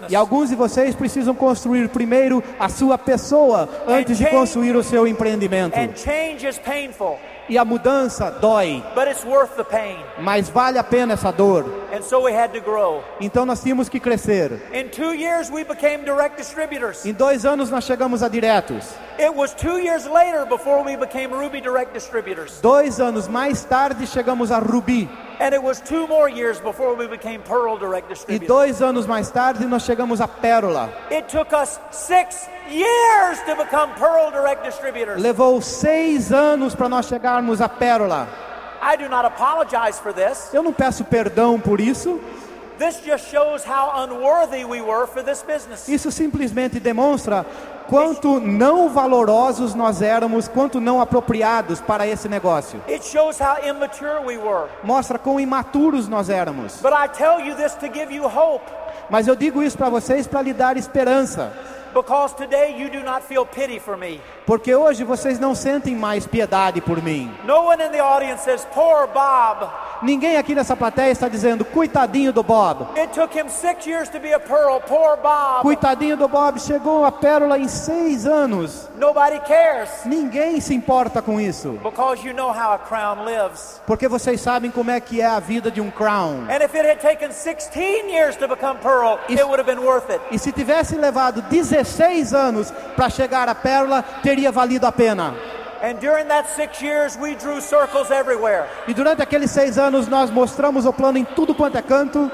[0.10, 5.06] E alguns de vocês precisam construir primeiro a sua pessoa antes de construir o seu
[5.06, 5.78] empreendimento.
[5.78, 9.98] And change is painful, E a mudança dói, but it's worth the pain.
[10.20, 11.66] mas vale a pena essa dor.
[11.92, 13.04] And so we had to grow.
[13.20, 14.62] Então nós tínhamos que crescer.
[14.72, 17.04] In two years, we became direct distributors.
[17.06, 18.86] Em dois anos nós chegamos a diretos.
[19.22, 22.62] It was two years later before we became Ruby direct distributors.
[22.62, 25.10] Dois anos mais tarde chegamos a Rubi.
[25.42, 28.48] And it was two more years before we became Pearl direct E distributors.
[28.48, 30.90] dois anos mais tarde nós chegamos a Pérola.
[31.12, 35.22] It took us six years to become Pearl direct distributors.
[35.22, 38.26] Levou seis anos para nós chegarmos a Pérola.
[38.82, 40.50] I do not apologize for this.
[40.54, 42.22] Eu não peço perdão por isso.
[42.80, 45.86] This just shows how unworthy we were for this business.
[45.90, 47.46] Isso simplesmente demonstra
[47.90, 52.82] quanto não valorosos nós éramos, quanto não apropriados para esse negócio.
[52.88, 54.70] It shows how immature we were.
[54.82, 56.80] Mostra quão imaturos nós éramos.
[56.82, 58.64] But I tell you this to give you hope.
[59.10, 61.52] Mas eu digo isso para vocês para lhe dar esperança,
[61.94, 64.22] Because today you do not feel pity for me.
[64.46, 67.32] porque hoje vocês não sentem mais piedade por mim.
[67.46, 69.68] No one in the audience says, Poor Bob.
[70.02, 72.88] Ninguém aqui nessa plateia está dizendo coitadinho do Bob.
[72.98, 74.80] It took him six years to be a pearl.
[74.88, 75.62] Poor Bob.
[75.62, 78.90] Coitadinho do Bob chegou a pérola em seis anos.
[78.98, 79.90] Nobody cares.
[80.06, 83.82] Ninguém se importa com isso, Because you know how a crown lives.
[83.86, 86.46] porque vocês sabem como é que é a vida de um crown.
[86.50, 89.84] And if it had taken 16 years to become pearl, Is- it would have been
[89.86, 90.20] worth it.
[90.32, 91.79] E se tivesse levado 16
[92.34, 95.34] anos para chegar à pérola, teria valido a pena.
[95.82, 98.68] And during that six years, we drew circles everywhere.
[98.88, 102.30] E durante aqueles seis anos nós mostramos o plano em tudo quanto é canto.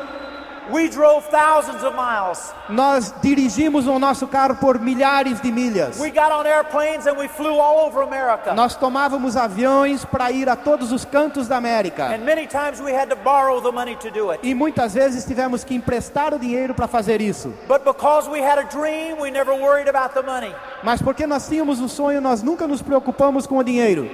[0.72, 2.54] We drove thousands of miles.
[2.70, 6.00] Nós dirigimos o nosso carro por milhares de milhas.
[6.00, 8.54] We got on airplanes and we flew all over America.
[8.54, 12.08] Nós tomávamos aviões para ir a todos os cantos da América.
[12.08, 14.40] And many times we had to borrow the money to do it.
[14.42, 17.54] E muitas vezes tivemos que emprestar o dinheiro para fazer isso.
[17.68, 20.54] But because we had a dream, we never worried about the money.
[20.84, 24.10] Mas porque nós tínhamos um sonho, nós nunca nos preocupamos com o dinheiro.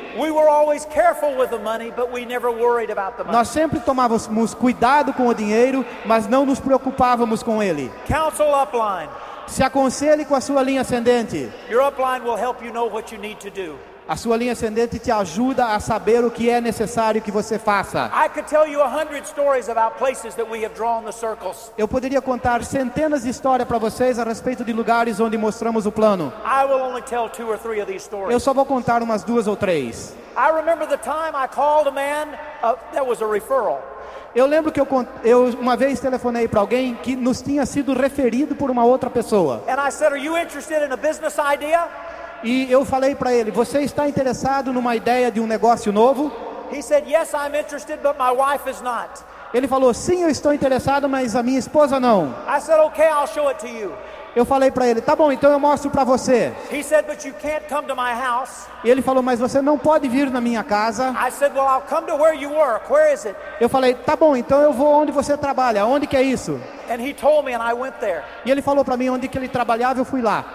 [3.31, 7.91] Nós sempre tomávamos cuidado com o dinheiro, mas não nos preocupávamos com ele.
[8.07, 9.09] Counsel upline.
[9.47, 11.51] Se aconselhe com a sua linha ascendente.
[11.69, 13.90] Your upline will help you know what you need to do.
[14.11, 18.11] A sua linha ascendente te ajuda a saber o que é necessário que você faça.
[18.13, 21.71] I could tell you a hundred stories about places that we have drawn the circles.
[21.77, 25.93] Eu poderia contar centenas de histórias para vocês a respeito de lugares onde mostramos o
[25.93, 26.33] plano.
[28.29, 30.13] Eu só vou contar umas duas ou três.
[30.35, 33.79] I remember the time I called a man uh, that was a referral.
[34.35, 34.87] Eu lembro que eu,
[35.23, 39.63] eu uma vez telefonei para alguém que nos tinha sido referido por uma outra pessoa.
[39.69, 41.87] And I said, Are you interested in a business idea?
[42.43, 46.31] E eu falei para ele: Você está interessado numa ideia de um negócio novo?
[46.71, 49.09] He said, Yes, I'm interested, but my wife is not.
[49.53, 52.33] Ele falou: Sim, eu estou interessado, mas a minha esposa não.
[52.47, 53.91] I said, Okay, I'll show it to you.
[54.35, 56.53] Eu falei para ele: Tá bom, então eu mostro para você.
[56.71, 58.67] He said, But you can't come to my house.
[58.83, 61.11] E ele falou: Mas você não pode vir na minha casa.
[61.11, 62.91] I said, Well, I'll come to where you work.
[62.91, 63.35] Where is it?
[63.59, 65.85] Eu falei: Tá bom, então eu vou onde você trabalha.
[65.85, 66.59] Onde que é isso?
[66.89, 68.23] And he told me, and I went there.
[68.45, 69.99] E ele falou para mim onde que ele trabalhava.
[69.99, 70.45] Eu fui lá.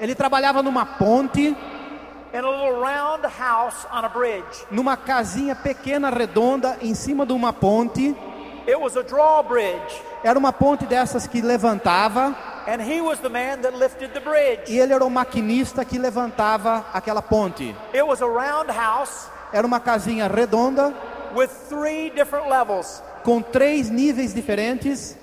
[0.00, 1.40] Ele trabalhava numa ponte,
[2.34, 4.64] in a little round house on a bridge.
[4.70, 8.14] numa casinha pequena, redonda, em cima de uma ponte.
[8.66, 12.34] It was a drawbridge, Era uma ponte dessas que levantava.
[12.66, 14.62] and he was the man that lifted the bridge.
[14.72, 17.74] E ele era o maquinista que levantava aquela ponte.
[17.94, 20.92] It was a round house Era uma casinha redonda,
[21.34, 23.00] with three different levels.
[23.22, 25.16] com três níveis diferentes.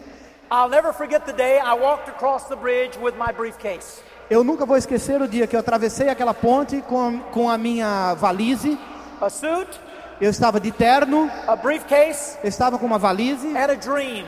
[0.49, 4.01] I'll never forget the day I walked across the bridge with my briefcase.
[4.33, 8.15] Eu nunca vou esquecer o dia que eu atravessei aquela ponte com, com a minha
[8.15, 8.79] valise.
[9.21, 9.79] A suit,
[10.19, 14.25] Eu estava de terno, a briefcase, eu estava com uma valise and a dream.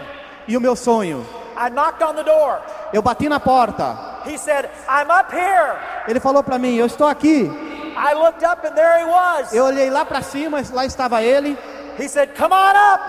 [0.48, 1.26] E o meu sonho?
[1.58, 2.62] I knocked on the door.
[2.94, 3.98] Eu bati na porta.
[4.28, 5.76] He said, I'm up here.
[6.08, 7.50] Ele falou para mim: Eu estou aqui.
[7.98, 9.54] I looked up and there he was.
[9.54, 11.58] Eu olhei lá para cima, lá estava ele.
[11.98, 13.04] He said, Come on up.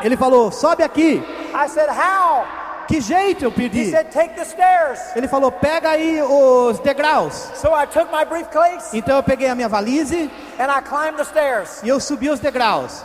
[0.00, 1.20] Ele falou: Sobe aqui.
[1.52, 2.65] I said, How?
[2.86, 3.90] Que jeito eu He pedi?
[3.90, 5.00] said, Take the stairs.
[5.16, 7.34] Ele falou: Pega aí os degraus.
[7.54, 11.24] So I took my briefcase Então eu peguei a minha valise and I climbed the
[11.24, 11.82] stairs.
[11.82, 13.04] e eu subi os degraus.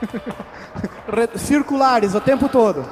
[1.12, 2.84] Re- Circulares o tempo todo.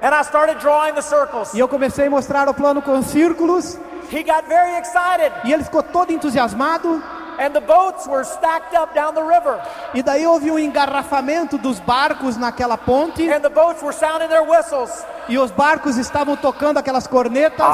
[0.00, 1.52] And I started drawing the circles.
[1.54, 3.76] E eu comecei a mostrar o plano com círculos.
[4.12, 5.32] He got very excited.
[5.44, 7.02] E ele ficou todo entusiasmado.
[7.38, 9.60] And the boats were stacked up down the river.
[9.94, 13.30] E daí houve um engarrafamento dos barcos naquela ponte.
[13.30, 14.90] And the boats were sounding their whistles.
[15.28, 17.66] E os barcos estavam tocando aquelas cornetas.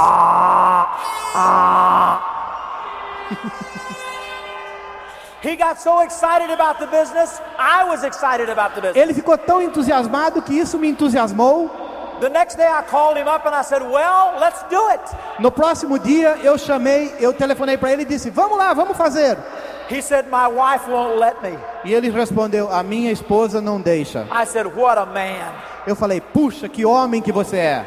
[5.43, 8.97] He got so excited about the business, I was excited about the business.
[8.97, 11.84] Ele ficou tão entusiasmado que isso me entusiasmou.
[12.21, 15.01] The next day I called him up and I said, Well, let's do it.
[15.41, 19.37] No próximo dia eu chamei, eu telefonei para ele e disse: Vamos lá, vamos fazer.
[19.91, 21.59] He said, My wife won't let me.
[21.85, 24.27] E ele respondeu: A minha esposa não deixa.
[24.31, 25.53] I said, What a man.
[25.87, 27.85] Eu falei: Puxa, que homem que você é.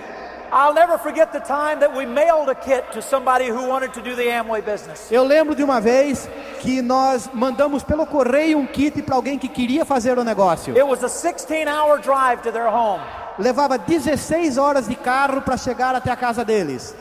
[0.51, 4.01] I'll never forget the time that we mailed a kit to somebody who wanted to
[4.01, 5.11] do the Amway business.
[5.11, 9.49] Eu lembro de uma vez que nós mandamos pelo correio um kit para alguém que
[9.49, 10.73] queria fazer o negócio.
[10.73, 13.01] It was a 16 hour drive to their home.
[13.39, 16.95] Levava 16 horas de carro para chegar até a casa deles.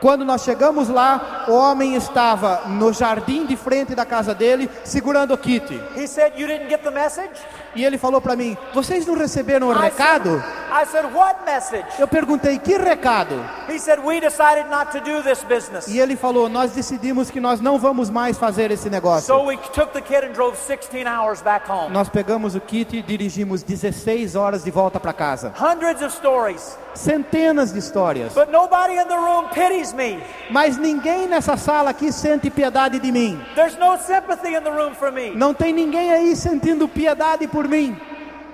[0.00, 5.34] Quando nós chegamos lá, o homem estava no jardim de frente da casa dele, segurando
[5.34, 5.68] o kit.
[5.96, 7.32] He said, You didn't get the message?
[7.74, 10.40] E ele falou para mim: Vocês não receberam o I recado?
[10.40, 11.84] said, I said, What message?
[11.98, 13.34] Eu perguntei: Que recado?
[13.68, 15.86] He said, We decided not to do this business.
[15.88, 19.26] E ele falou: Nós decidimos que nós não vamos mais fazer esse negócio.
[19.26, 21.92] So we took the kid and drove 16 hours back home.
[21.92, 25.52] Nós pegamos o kit e dirigimos 16 horas de volta para casa.
[25.60, 26.76] Hundreds of stories.
[26.94, 28.34] Centenas de histórias.
[28.34, 30.18] But nobody in the room pities me.
[30.50, 33.40] Mas ninguém nessa sala aqui sente piedade de mim.
[33.54, 37.67] There's no sympathy in the room for me Não tem ninguém aí sentindo piedade por
[37.68, 37.96] mim.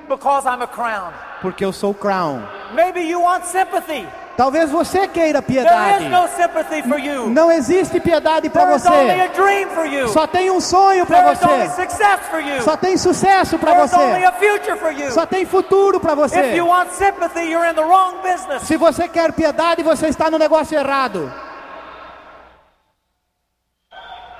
[0.09, 1.13] because I'm a crown.
[1.41, 2.43] Porque eu sou Crown.
[2.75, 4.07] Maybe you want sympathy.
[4.37, 6.05] Talvez você queira There piedade.
[6.07, 7.31] is no sympathy for you.
[7.31, 8.89] Não existe piedade para você.
[9.37, 10.09] dream for you.
[10.09, 11.69] Só tem um sonho para você.
[11.71, 12.63] success for you.
[12.63, 13.97] Só tem sucesso para você.
[13.97, 15.13] a future for you.
[15.13, 16.57] Só tem futuro para If você.
[16.57, 18.63] you want sympathy, you're in the wrong business.
[18.63, 21.33] Se você quer piedade, você está no negócio errado.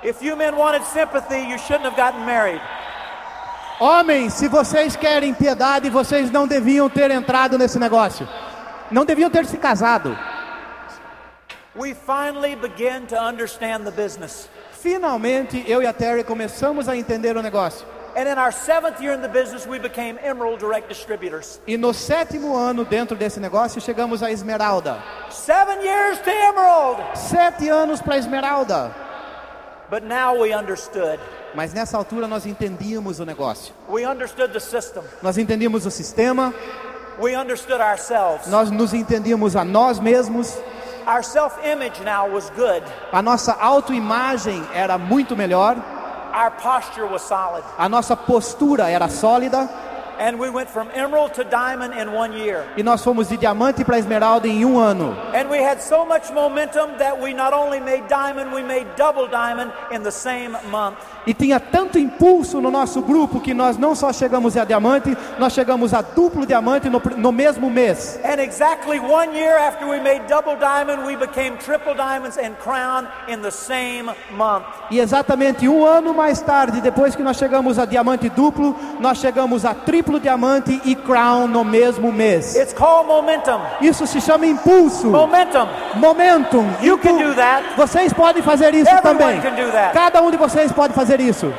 [0.03, 2.61] If you men wanted sympathy, you shouldn't have gotten married.
[3.81, 8.29] Homens, se vocês querem piedade, vocês não deviam ter entrado nesse negócio.
[8.91, 10.17] Não deviam ter se casado.
[11.75, 14.49] We finally begin to understand the business.
[14.81, 17.85] Finalmente, eu e a Terry começamos a entender o negócio.
[18.17, 21.61] And in our seventh year in the business, we became Emerald Direct Distributors.
[21.67, 25.03] E no sétimo ano dentro desse negócio, chegamos a Esmeralda.
[25.31, 27.03] Seven years to Emerald.
[27.19, 28.95] Sete anos para Esmeralda.
[29.91, 31.21] But now we understood.
[31.55, 33.73] Mas nessa altura nós entendíamos o negócio.
[33.89, 35.03] We understood the system.
[35.23, 36.53] Nós entendíamos o sistema,
[37.21, 38.47] We understood ourselves.
[38.49, 40.57] nós nos entendíamos a nós mesmos.
[41.07, 42.83] Our self image now was good.
[43.13, 45.77] A nossa autoimagem era muito melhor,
[46.35, 47.63] Our posture was solid.
[47.79, 49.69] a nossa postura era sólida
[50.19, 52.65] And we went from emerald to diamond in one year.
[52.77, 55.17] e nós fomos de diamante para esmeralda em um ano.
[55.35, 59.27] And we had so much momentum that we not only made diamond, we made double
[59.29, 60.99] diamond in the same month.
[61.27, 65.53] E tinha tanto impulso no nosso grupo que nós não só chegamos a diamante, nós
[65.53, 68.19] chegamos a duplo diamante no, no mesmo mês.
[68.25, 73.07] And exactly one year after we made double diamond, we became triple diamonds and crown
[73.29, 74.65] in the same month.
[74.91, 79.65] E exatamente um ano mais tarde, depois que nós chegamos a diamante duplo, nós chegamos
[79.65, 82.55] a triplo diamante e crown no mesmo mês.
[82.55, 83.61] It's called momentum.
[83.81, 85.67] Isso se chama impulso, Momentum.
[85.97, 86.67] momentum.
[86.83, 87.65] You can do that.
[87.77, 89.41] Vocês podem fazer isso Everyone também.
[89.41, 89.93] can do that.
[89.95, 91.53] Cada um de vocês pode fazer isso.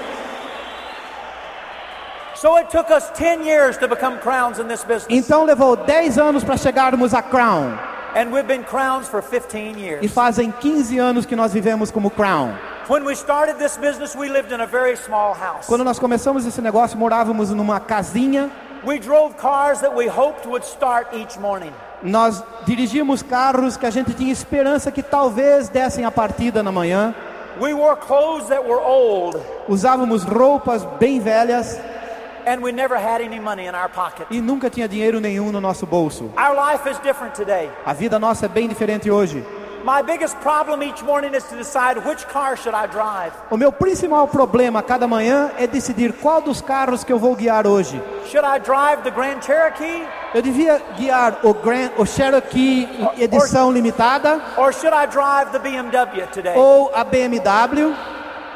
[2.36, 5.08] So it took us 10 years to become crowns in this business.
[5.10, 7.78] Então levou 10 anos para chegarmos a crown.
[8.15, 10.12] And we've been crowns for 15 E years.
[10.13, 12.54] fazem 15 anos que nós vivemos como crown.
[15.68, 18.50] Quando nós começamos esse negócio, morávamos numa casinha.
[18.86, 21.72] We drove cars that we hoped would start each morning.
[22.04, 27.15] Nós dirigíamos carros que a gente tinha esperança que talvez dessem a partida na manhã.
[27.60, 29.36] We wore clothes that were old,
[29.68, 31.80] Usávamos roupas bem velhas
[32.46, 34.28] and we never had any money in our pocket.
[34.30, 36.32] e nunca tinha dinheiro nenhum no nosso bolso.
[36.38, 37.70] Our life is different today.
[37.86, 39.44] A vida nossa é bem diferente hoje.
[39.86, 43.32] My biggest problem each morning is to decide which car should I drive.
[43.52, 47.67] O meu principal problema cada manhã é decidir qual dos carros que eu vou guiar
[47.67, 48.02] hoje.
[48.26, 54.41] Should I drive the Grand Cherokee Eu devia guiar o, Grand, o Cherokee edição limitada
[54.58, 56.58] or should I drive the BMW today?
[56.58, 57.93] ou a BMW,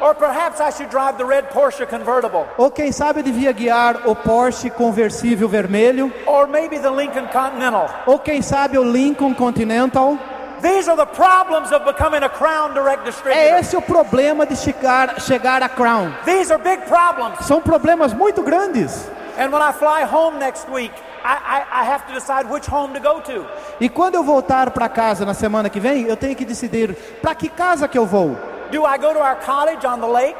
[0.00, 4.08] Or perhaps I should drive the red Porsche convertible ou quem sabe eu devia guiar
[4.08, 7.88] o Porsche conversível vermelho, or maybe the Lincoln Continental.
[8.04, 10.18] ou quem sabe o Lincoln Continental.
[10.62, 15.20] These are the problems of becoming a Crown Direct É esse o problema de chegar,
[15.20, 16.12] chegar a Crown.
[16.24, 17.46] These are big problems.
[17.46, 19.08] São problemas muito grandes.
[19.38, 20.92] And when I fly home next week,
[21.24, 23.46] I, I, I have to decide which home to go to.
[23.80, 27.34] E quando eu voltar para casa na semana que vem, eu tenho que decidir para
[27.34, 28.36] que casa que eu vou.
[28.70, 30.38] Do I go to our cottage on the lake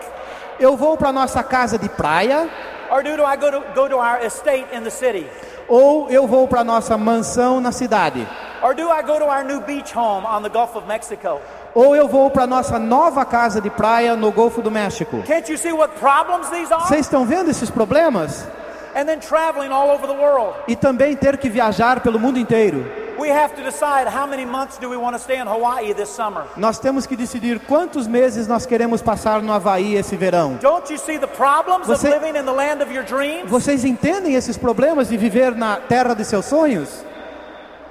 [0.60, 2.48] Eu vou para nossa casa de praia
[2.90, 5.26] or do I go to, go to our estate in the city?
[5.68, 8.26] ou eu vou para nossa mansão na cidade?
[8.62, 11.40] Or do I go to our new beach home on the Gulf of Mexico?
[11.74, 15.22] Ou eu vou para nossa nova casa de praia no Golfo do México?
[15.26, 16.82] Can't you see what problems these are?
[16.86, 18.46] Vocês estão vendo esses problemas?
[18.94, 20.52] And then traveling all over the world.
[20.66, 22.84] E também ter que viajar pelo mundo inteiro.
[23.18, 26.08] We have to decide how many months do we want to stay in Hawaii this
[26.08, 26.44] summer.
[26.56, 30.58] Nós temos que decidir quantos meses nós queremos passar no Havaí esse verão.
[30.60, 33.48] Don't you see the problems of Você- living in the land of your dreams?
[33.48, 37.04] Vocês entendem esses problemas de viver na terra de seus sonhos?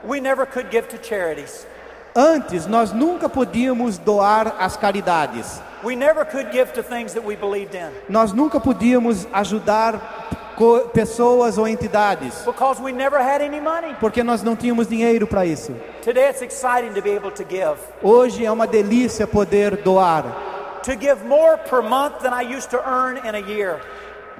[0.03, 1.65] We never could give to charities.
[2.15, 5.61] Antes, nós nunca podíamos doar às caridades.
[5.83, 10.01] We never could give to things that we believed in Nós nunca podíamos ajudar
[10.93, 13.95] pessoas ou entidades, because we never had any money.
[13.99, 15.73] porque nós não tínhamos dinheiro para isso.
[16.01, 17.77] Today it's exciting to be able to give.
[18.01, 20.25] Hoje é uma delícia poder doar.
[20.83, 23.79] To give more per month than I used to earn in a year.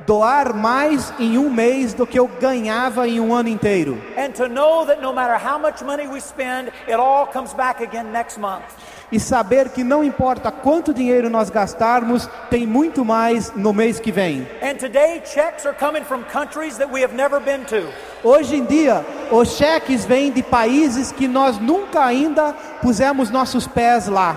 [0.06, 4.02] Doar mais em um mês do que eu ganhava em um ano inteiro.
[4.18, 7.84] And to know that no matter how much money we spend, it all comes back
[7.84, 8.64] again next month.
[9.12, 14.12] E saber que não importa quanto dinheiro nós gastarmos, tem muito mais no mês que
[14.12, 14.48] vem.
[14.62, 17.88] And today checks are coming from countries that we have never been to.
[18.24, 24.08] Hoje em dia, os cheques vêm de países que nós nunca ainda pusemos nossos pés
[24.08, 24.36] lá.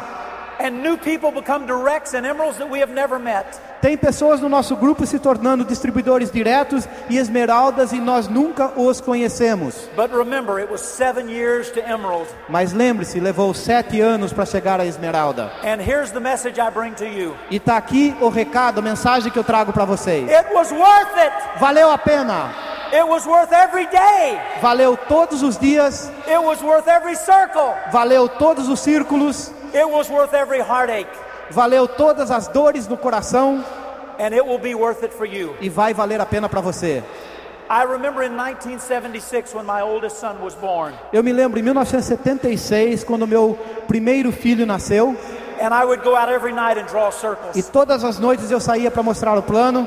[0.59, 3.61] And new people become directs and emeralds that we have never met.
[3.83, 9.01] Tem pessoas no nosso grupo se tornando distribuidores diretos e esmeraldas e nós nunca os
[9.01, 9.75] conhecemos.
[9.97, 12.29] But remember, it was seven years to emerald.
[12.49, 15.51] Mas lembre-se, levou sete anos para chegar à esmeralda.
[17.51, 20.31] E está aqui o recado, a mensagem que eu trago para vocês.
[20.31, 21.33] it was worth it.
[21.59, 22.55] Valeu a pena,
[22.93, 24.39] It was worth every day.
[24.61, 27.75] valeu todos os dias, It was worth every circle.
[27.91, 31.09] valeu todos os círculos, It was worth every heartache.
[31.53, 33.65] Valeu todas as dores no coração
[35.61, 37.03] e vai valer a pena para você.
[37.71, 40.95] I remember in 1976 when my oldest son was born.
[41.13, 45.17] Eu me lembro em 1976, quando meu primeiro filho nasceu,
[45.63, 47.11] And I would go out every night and draw
[47.55, 49.87] e todas as noites eu saía para mostrar o plano,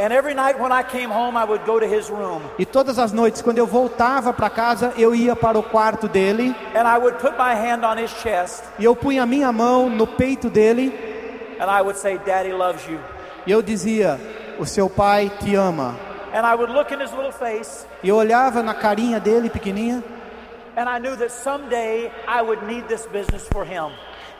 [0.00, 2.40] And every night when I came home, I would go to his room.
[2.58, 6.54] e todas as noites quando eu voltava para casa, eu ia para o quarto dele
[6.74, 8.62] And I would put my hand on his chest.
[8.78, 10.92] e eu punha a minha mão no peito dele
[11.60, 13.00] And I would say, Daddy loves you.
[13.46, 14.20] e eu dizia:
[14.58, 15.96] "O seu pai te ama".
[16.32, 17.84] And I would look in his little face.
[18.02, 20.04] E eu olhava na carinha dele pequenininha
[20.76, 23.90] And I knew that someday I would need this business for him.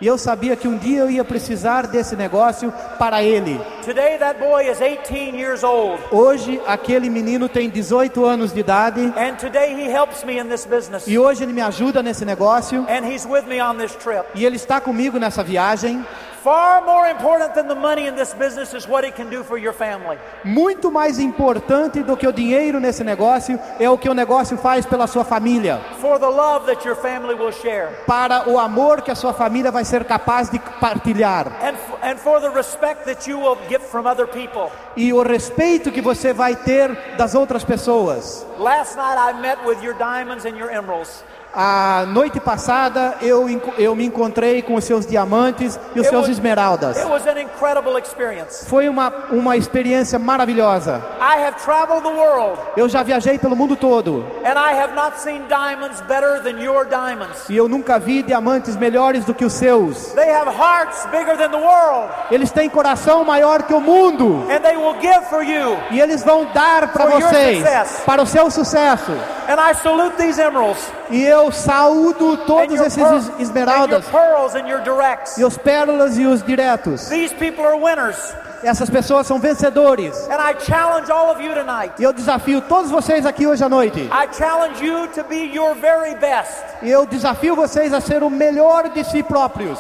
[0.01, 3.61] E eu sabia que um dia eu ia precisar desse negócio para ele.
[3.85, 6.01] Today, that boy is 18 years old.
[6.13, 10.65] Hoje aquele menino tem 18 anos de idade And today, he helps me in this
[10.67, 11.07] business.
[11.07, 14.25] e hoje ele me ajuda nesse negócio And he's with me on this trip.
[14.35, 16.05] e ele está comigo nessa viagem.
[16.43, 19.59] Far more important than the money in this business is what it can do for
[19.59, 20.17] your family.
[20.45, 24.87] Muito mais importante do que o dinheiro nesse negócio é o que o negócio faz
[24.87, 27.89] pela sua família, For the love that your family will share.
[28.07, 32.17] para o amor que a sua família vai ser capaz de partilhar And, f- and
[32.19, 34.71] for the respect that you will get from other people.
[34.97, 38.47] e o respeito que você vai ter das outras pessoas.
[38.59, 41.25] Last night, I met with your diamonds and your emeralds.
[41.55, 43.47] A noite passada eu,
[43.79, 46.97] eu me encontrei com os seus diamantes e os It seus was- esmeraldas.
[46.99, 48.67] It was an incredible experience.
[48.67, 51.03] Foi uma, uma experiência maravilhosa.
[51.21, 55.19] I have traveled the world, Eu já viajei pelo mundo todo and I have not
[55.21, 57.49] seen diamonds better than your diamonds.
[57.49, 60.13] e eu nunca vi diamantes melhores do que os seus.
[60.13, 64.61] They have hearts bigger than the world, Eles têm coração maior que o mundo and
[64.61, 65.77] they will give for you.
[65.91, 67.65] e eles vão dar para vocês,
[68.05, 69.13] para o seu sucesso.
[69.49, 70.79] And I salute these emeralds,
[71.11, 75.39] E eu saúdo and todos esses esmeraldas, pearls, and your directs.
[75.39, 77.09] e os pérolas e os diretos.
[77.09, 78.17] These people are winners.
[78.63, 80.17] Essas pessoas são vencedores.
[80.29, 81.93] And I challenge all of you tonight.
[81.99, 84.01] E eu desafio todos vocês aqui hoje à noite.
[84.01, 88.31] I challenge you to be your very best, E eu desafio vocês a ser o
[88.31, 89.79] melhor de si próprios.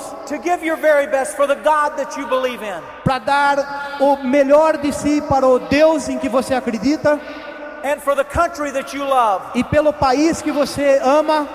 [3.05, 7.19] Para dar o melhor de si para o Deus em que você acredita.
[7.85, 11.49] And for the country that you love, E pelo país que você ama.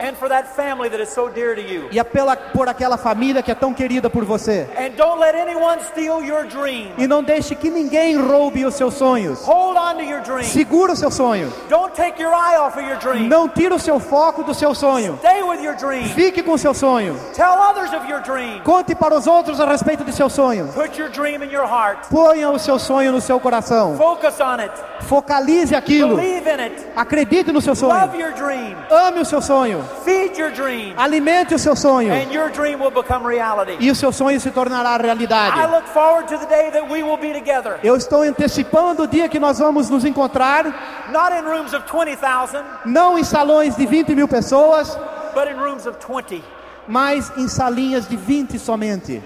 [0.00, 1.88] And for that family that is so dear to you.
[1.90, 4.68] E é pela, por aquela família que é tão querida por você.
[4.76, 6.92] And don't let anyone steal your dream.
[6.98, 9.42] E não deixe que ninguém roube os seus sonhos.
[9.44, 10.44] Hold on to your dream.
[10.44, 11.52] Segura o seu sonho.
[11.68, 13.28] Don't take your eye off of your dream.
[13.28, 15.18] Não tira o seu foco do seu sonho.
[15.18, 16.04] Stay with your dream.
[16.10, 17.18] Fique com o seu sonho.
[17.34, 18.60] Tell others of your dream.
[18.64, 20.68] Conte para os outros a respeito de seu sonho.
[20.74, 22.08] Put your dream in your heart.
[22.10, 23.96] Ponha o seu sonho no seu coração.
[23.96, 24.72] Focus on it.
[25.02, 26.16] Focalize aquilo.
[26.16, 26.86] Believe in it.
[26.96, 28.20] Acredite no seu Love sonho.
[28.20, 28.76] your dream.
[28.90, 29.84] Ame o seu sonho.
[30.04, 30.94] Feed your dream.
[30.96, 32.12] Alimente o seu sonho.
[32.12, 33.76] And your dream will become reality.
[33.80, 35.56] E o seu sonho se tornará I realidade.
[35.70, 37.78] look forward to the day that we will be together.
[37.82, 40.64] Eu estou antecipando o dia que nós vamos nos encontrar,
[41.10, 44.96] Not in rooms of 20,000, não em salões de 20 mil pessoas,
[45.34, 46.42] but in rooms of 20.
[46.88, 49.22] Mas em salinhas de 20 somente.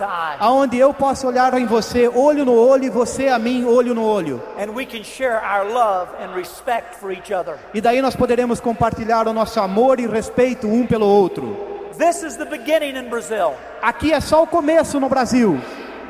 [0.00, 0.36] Ah.
[0.40, 4.04] Aonde eu posso olhar em você, olho no olho, e você a mim, olho no
[4.04, 4.42] olho.
[4.58, 7.56] And we can share our love and respect for each other.
[7.74, 11.78] E daí nós poderemos compartilhar o nosso amor e respeito um pelo outro.
[11.98, 13.54] This is the beginning in Brazil.
[13.82, 15.60] Aqui é só o começo no Brasil.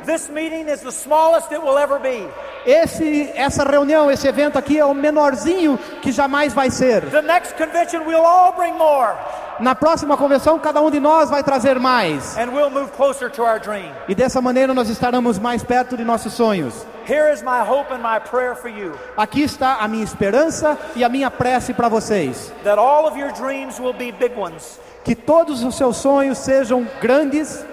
[0.09, 2.27] This meeting is the smallest it will ever be.
[2.65, 7.03] Esse, essa reunião, esse evento aqui é o menorzinho que jamais vai ser.
[7.11, 9.13] The next convention, we'll all bring more.
[9.61, 12.39] Na próxima convenção, cada um de nós vai trazer mais.
[12.39, 13.93] And we'll move closer to our dream.
[14.09, 16.87] E dessa maneira nós estaremos mais perto de nossos sonhos.
[17.07, 21.05] Here is my hope and my prayer for you Aqui está a minha esperança e
[21.05, 22.51] a minha prece para vocês.
[22.65, 26.87] that all of your dreams will be big ones Que todos os seus sonhos sejam
[27.01, 27.65] grandes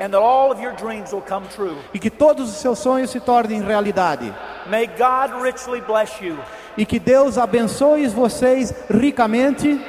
[0.00, 1.76] and that all of your dreams will come true.
[1.92, 4.32] e que todos os seus sonhos se tornem realidade.
[4.66, 6.36] May God richly bless you
[6.76, 9.80] E que Deus abençoe vocês ricamente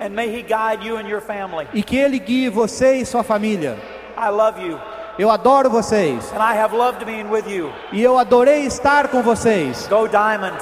[0.00, 1.66] and may He guide you and your family.
[1.72, 3.76] e que Ele guie você e sua família.
[4.18, 4.78] I love you
[5.18, 7.72] Eu adoro vocês and I have loved being with you.
[7.92, 9.86] e eu adorei estar com vocês.
[9.88, 10.56] Go Diamond.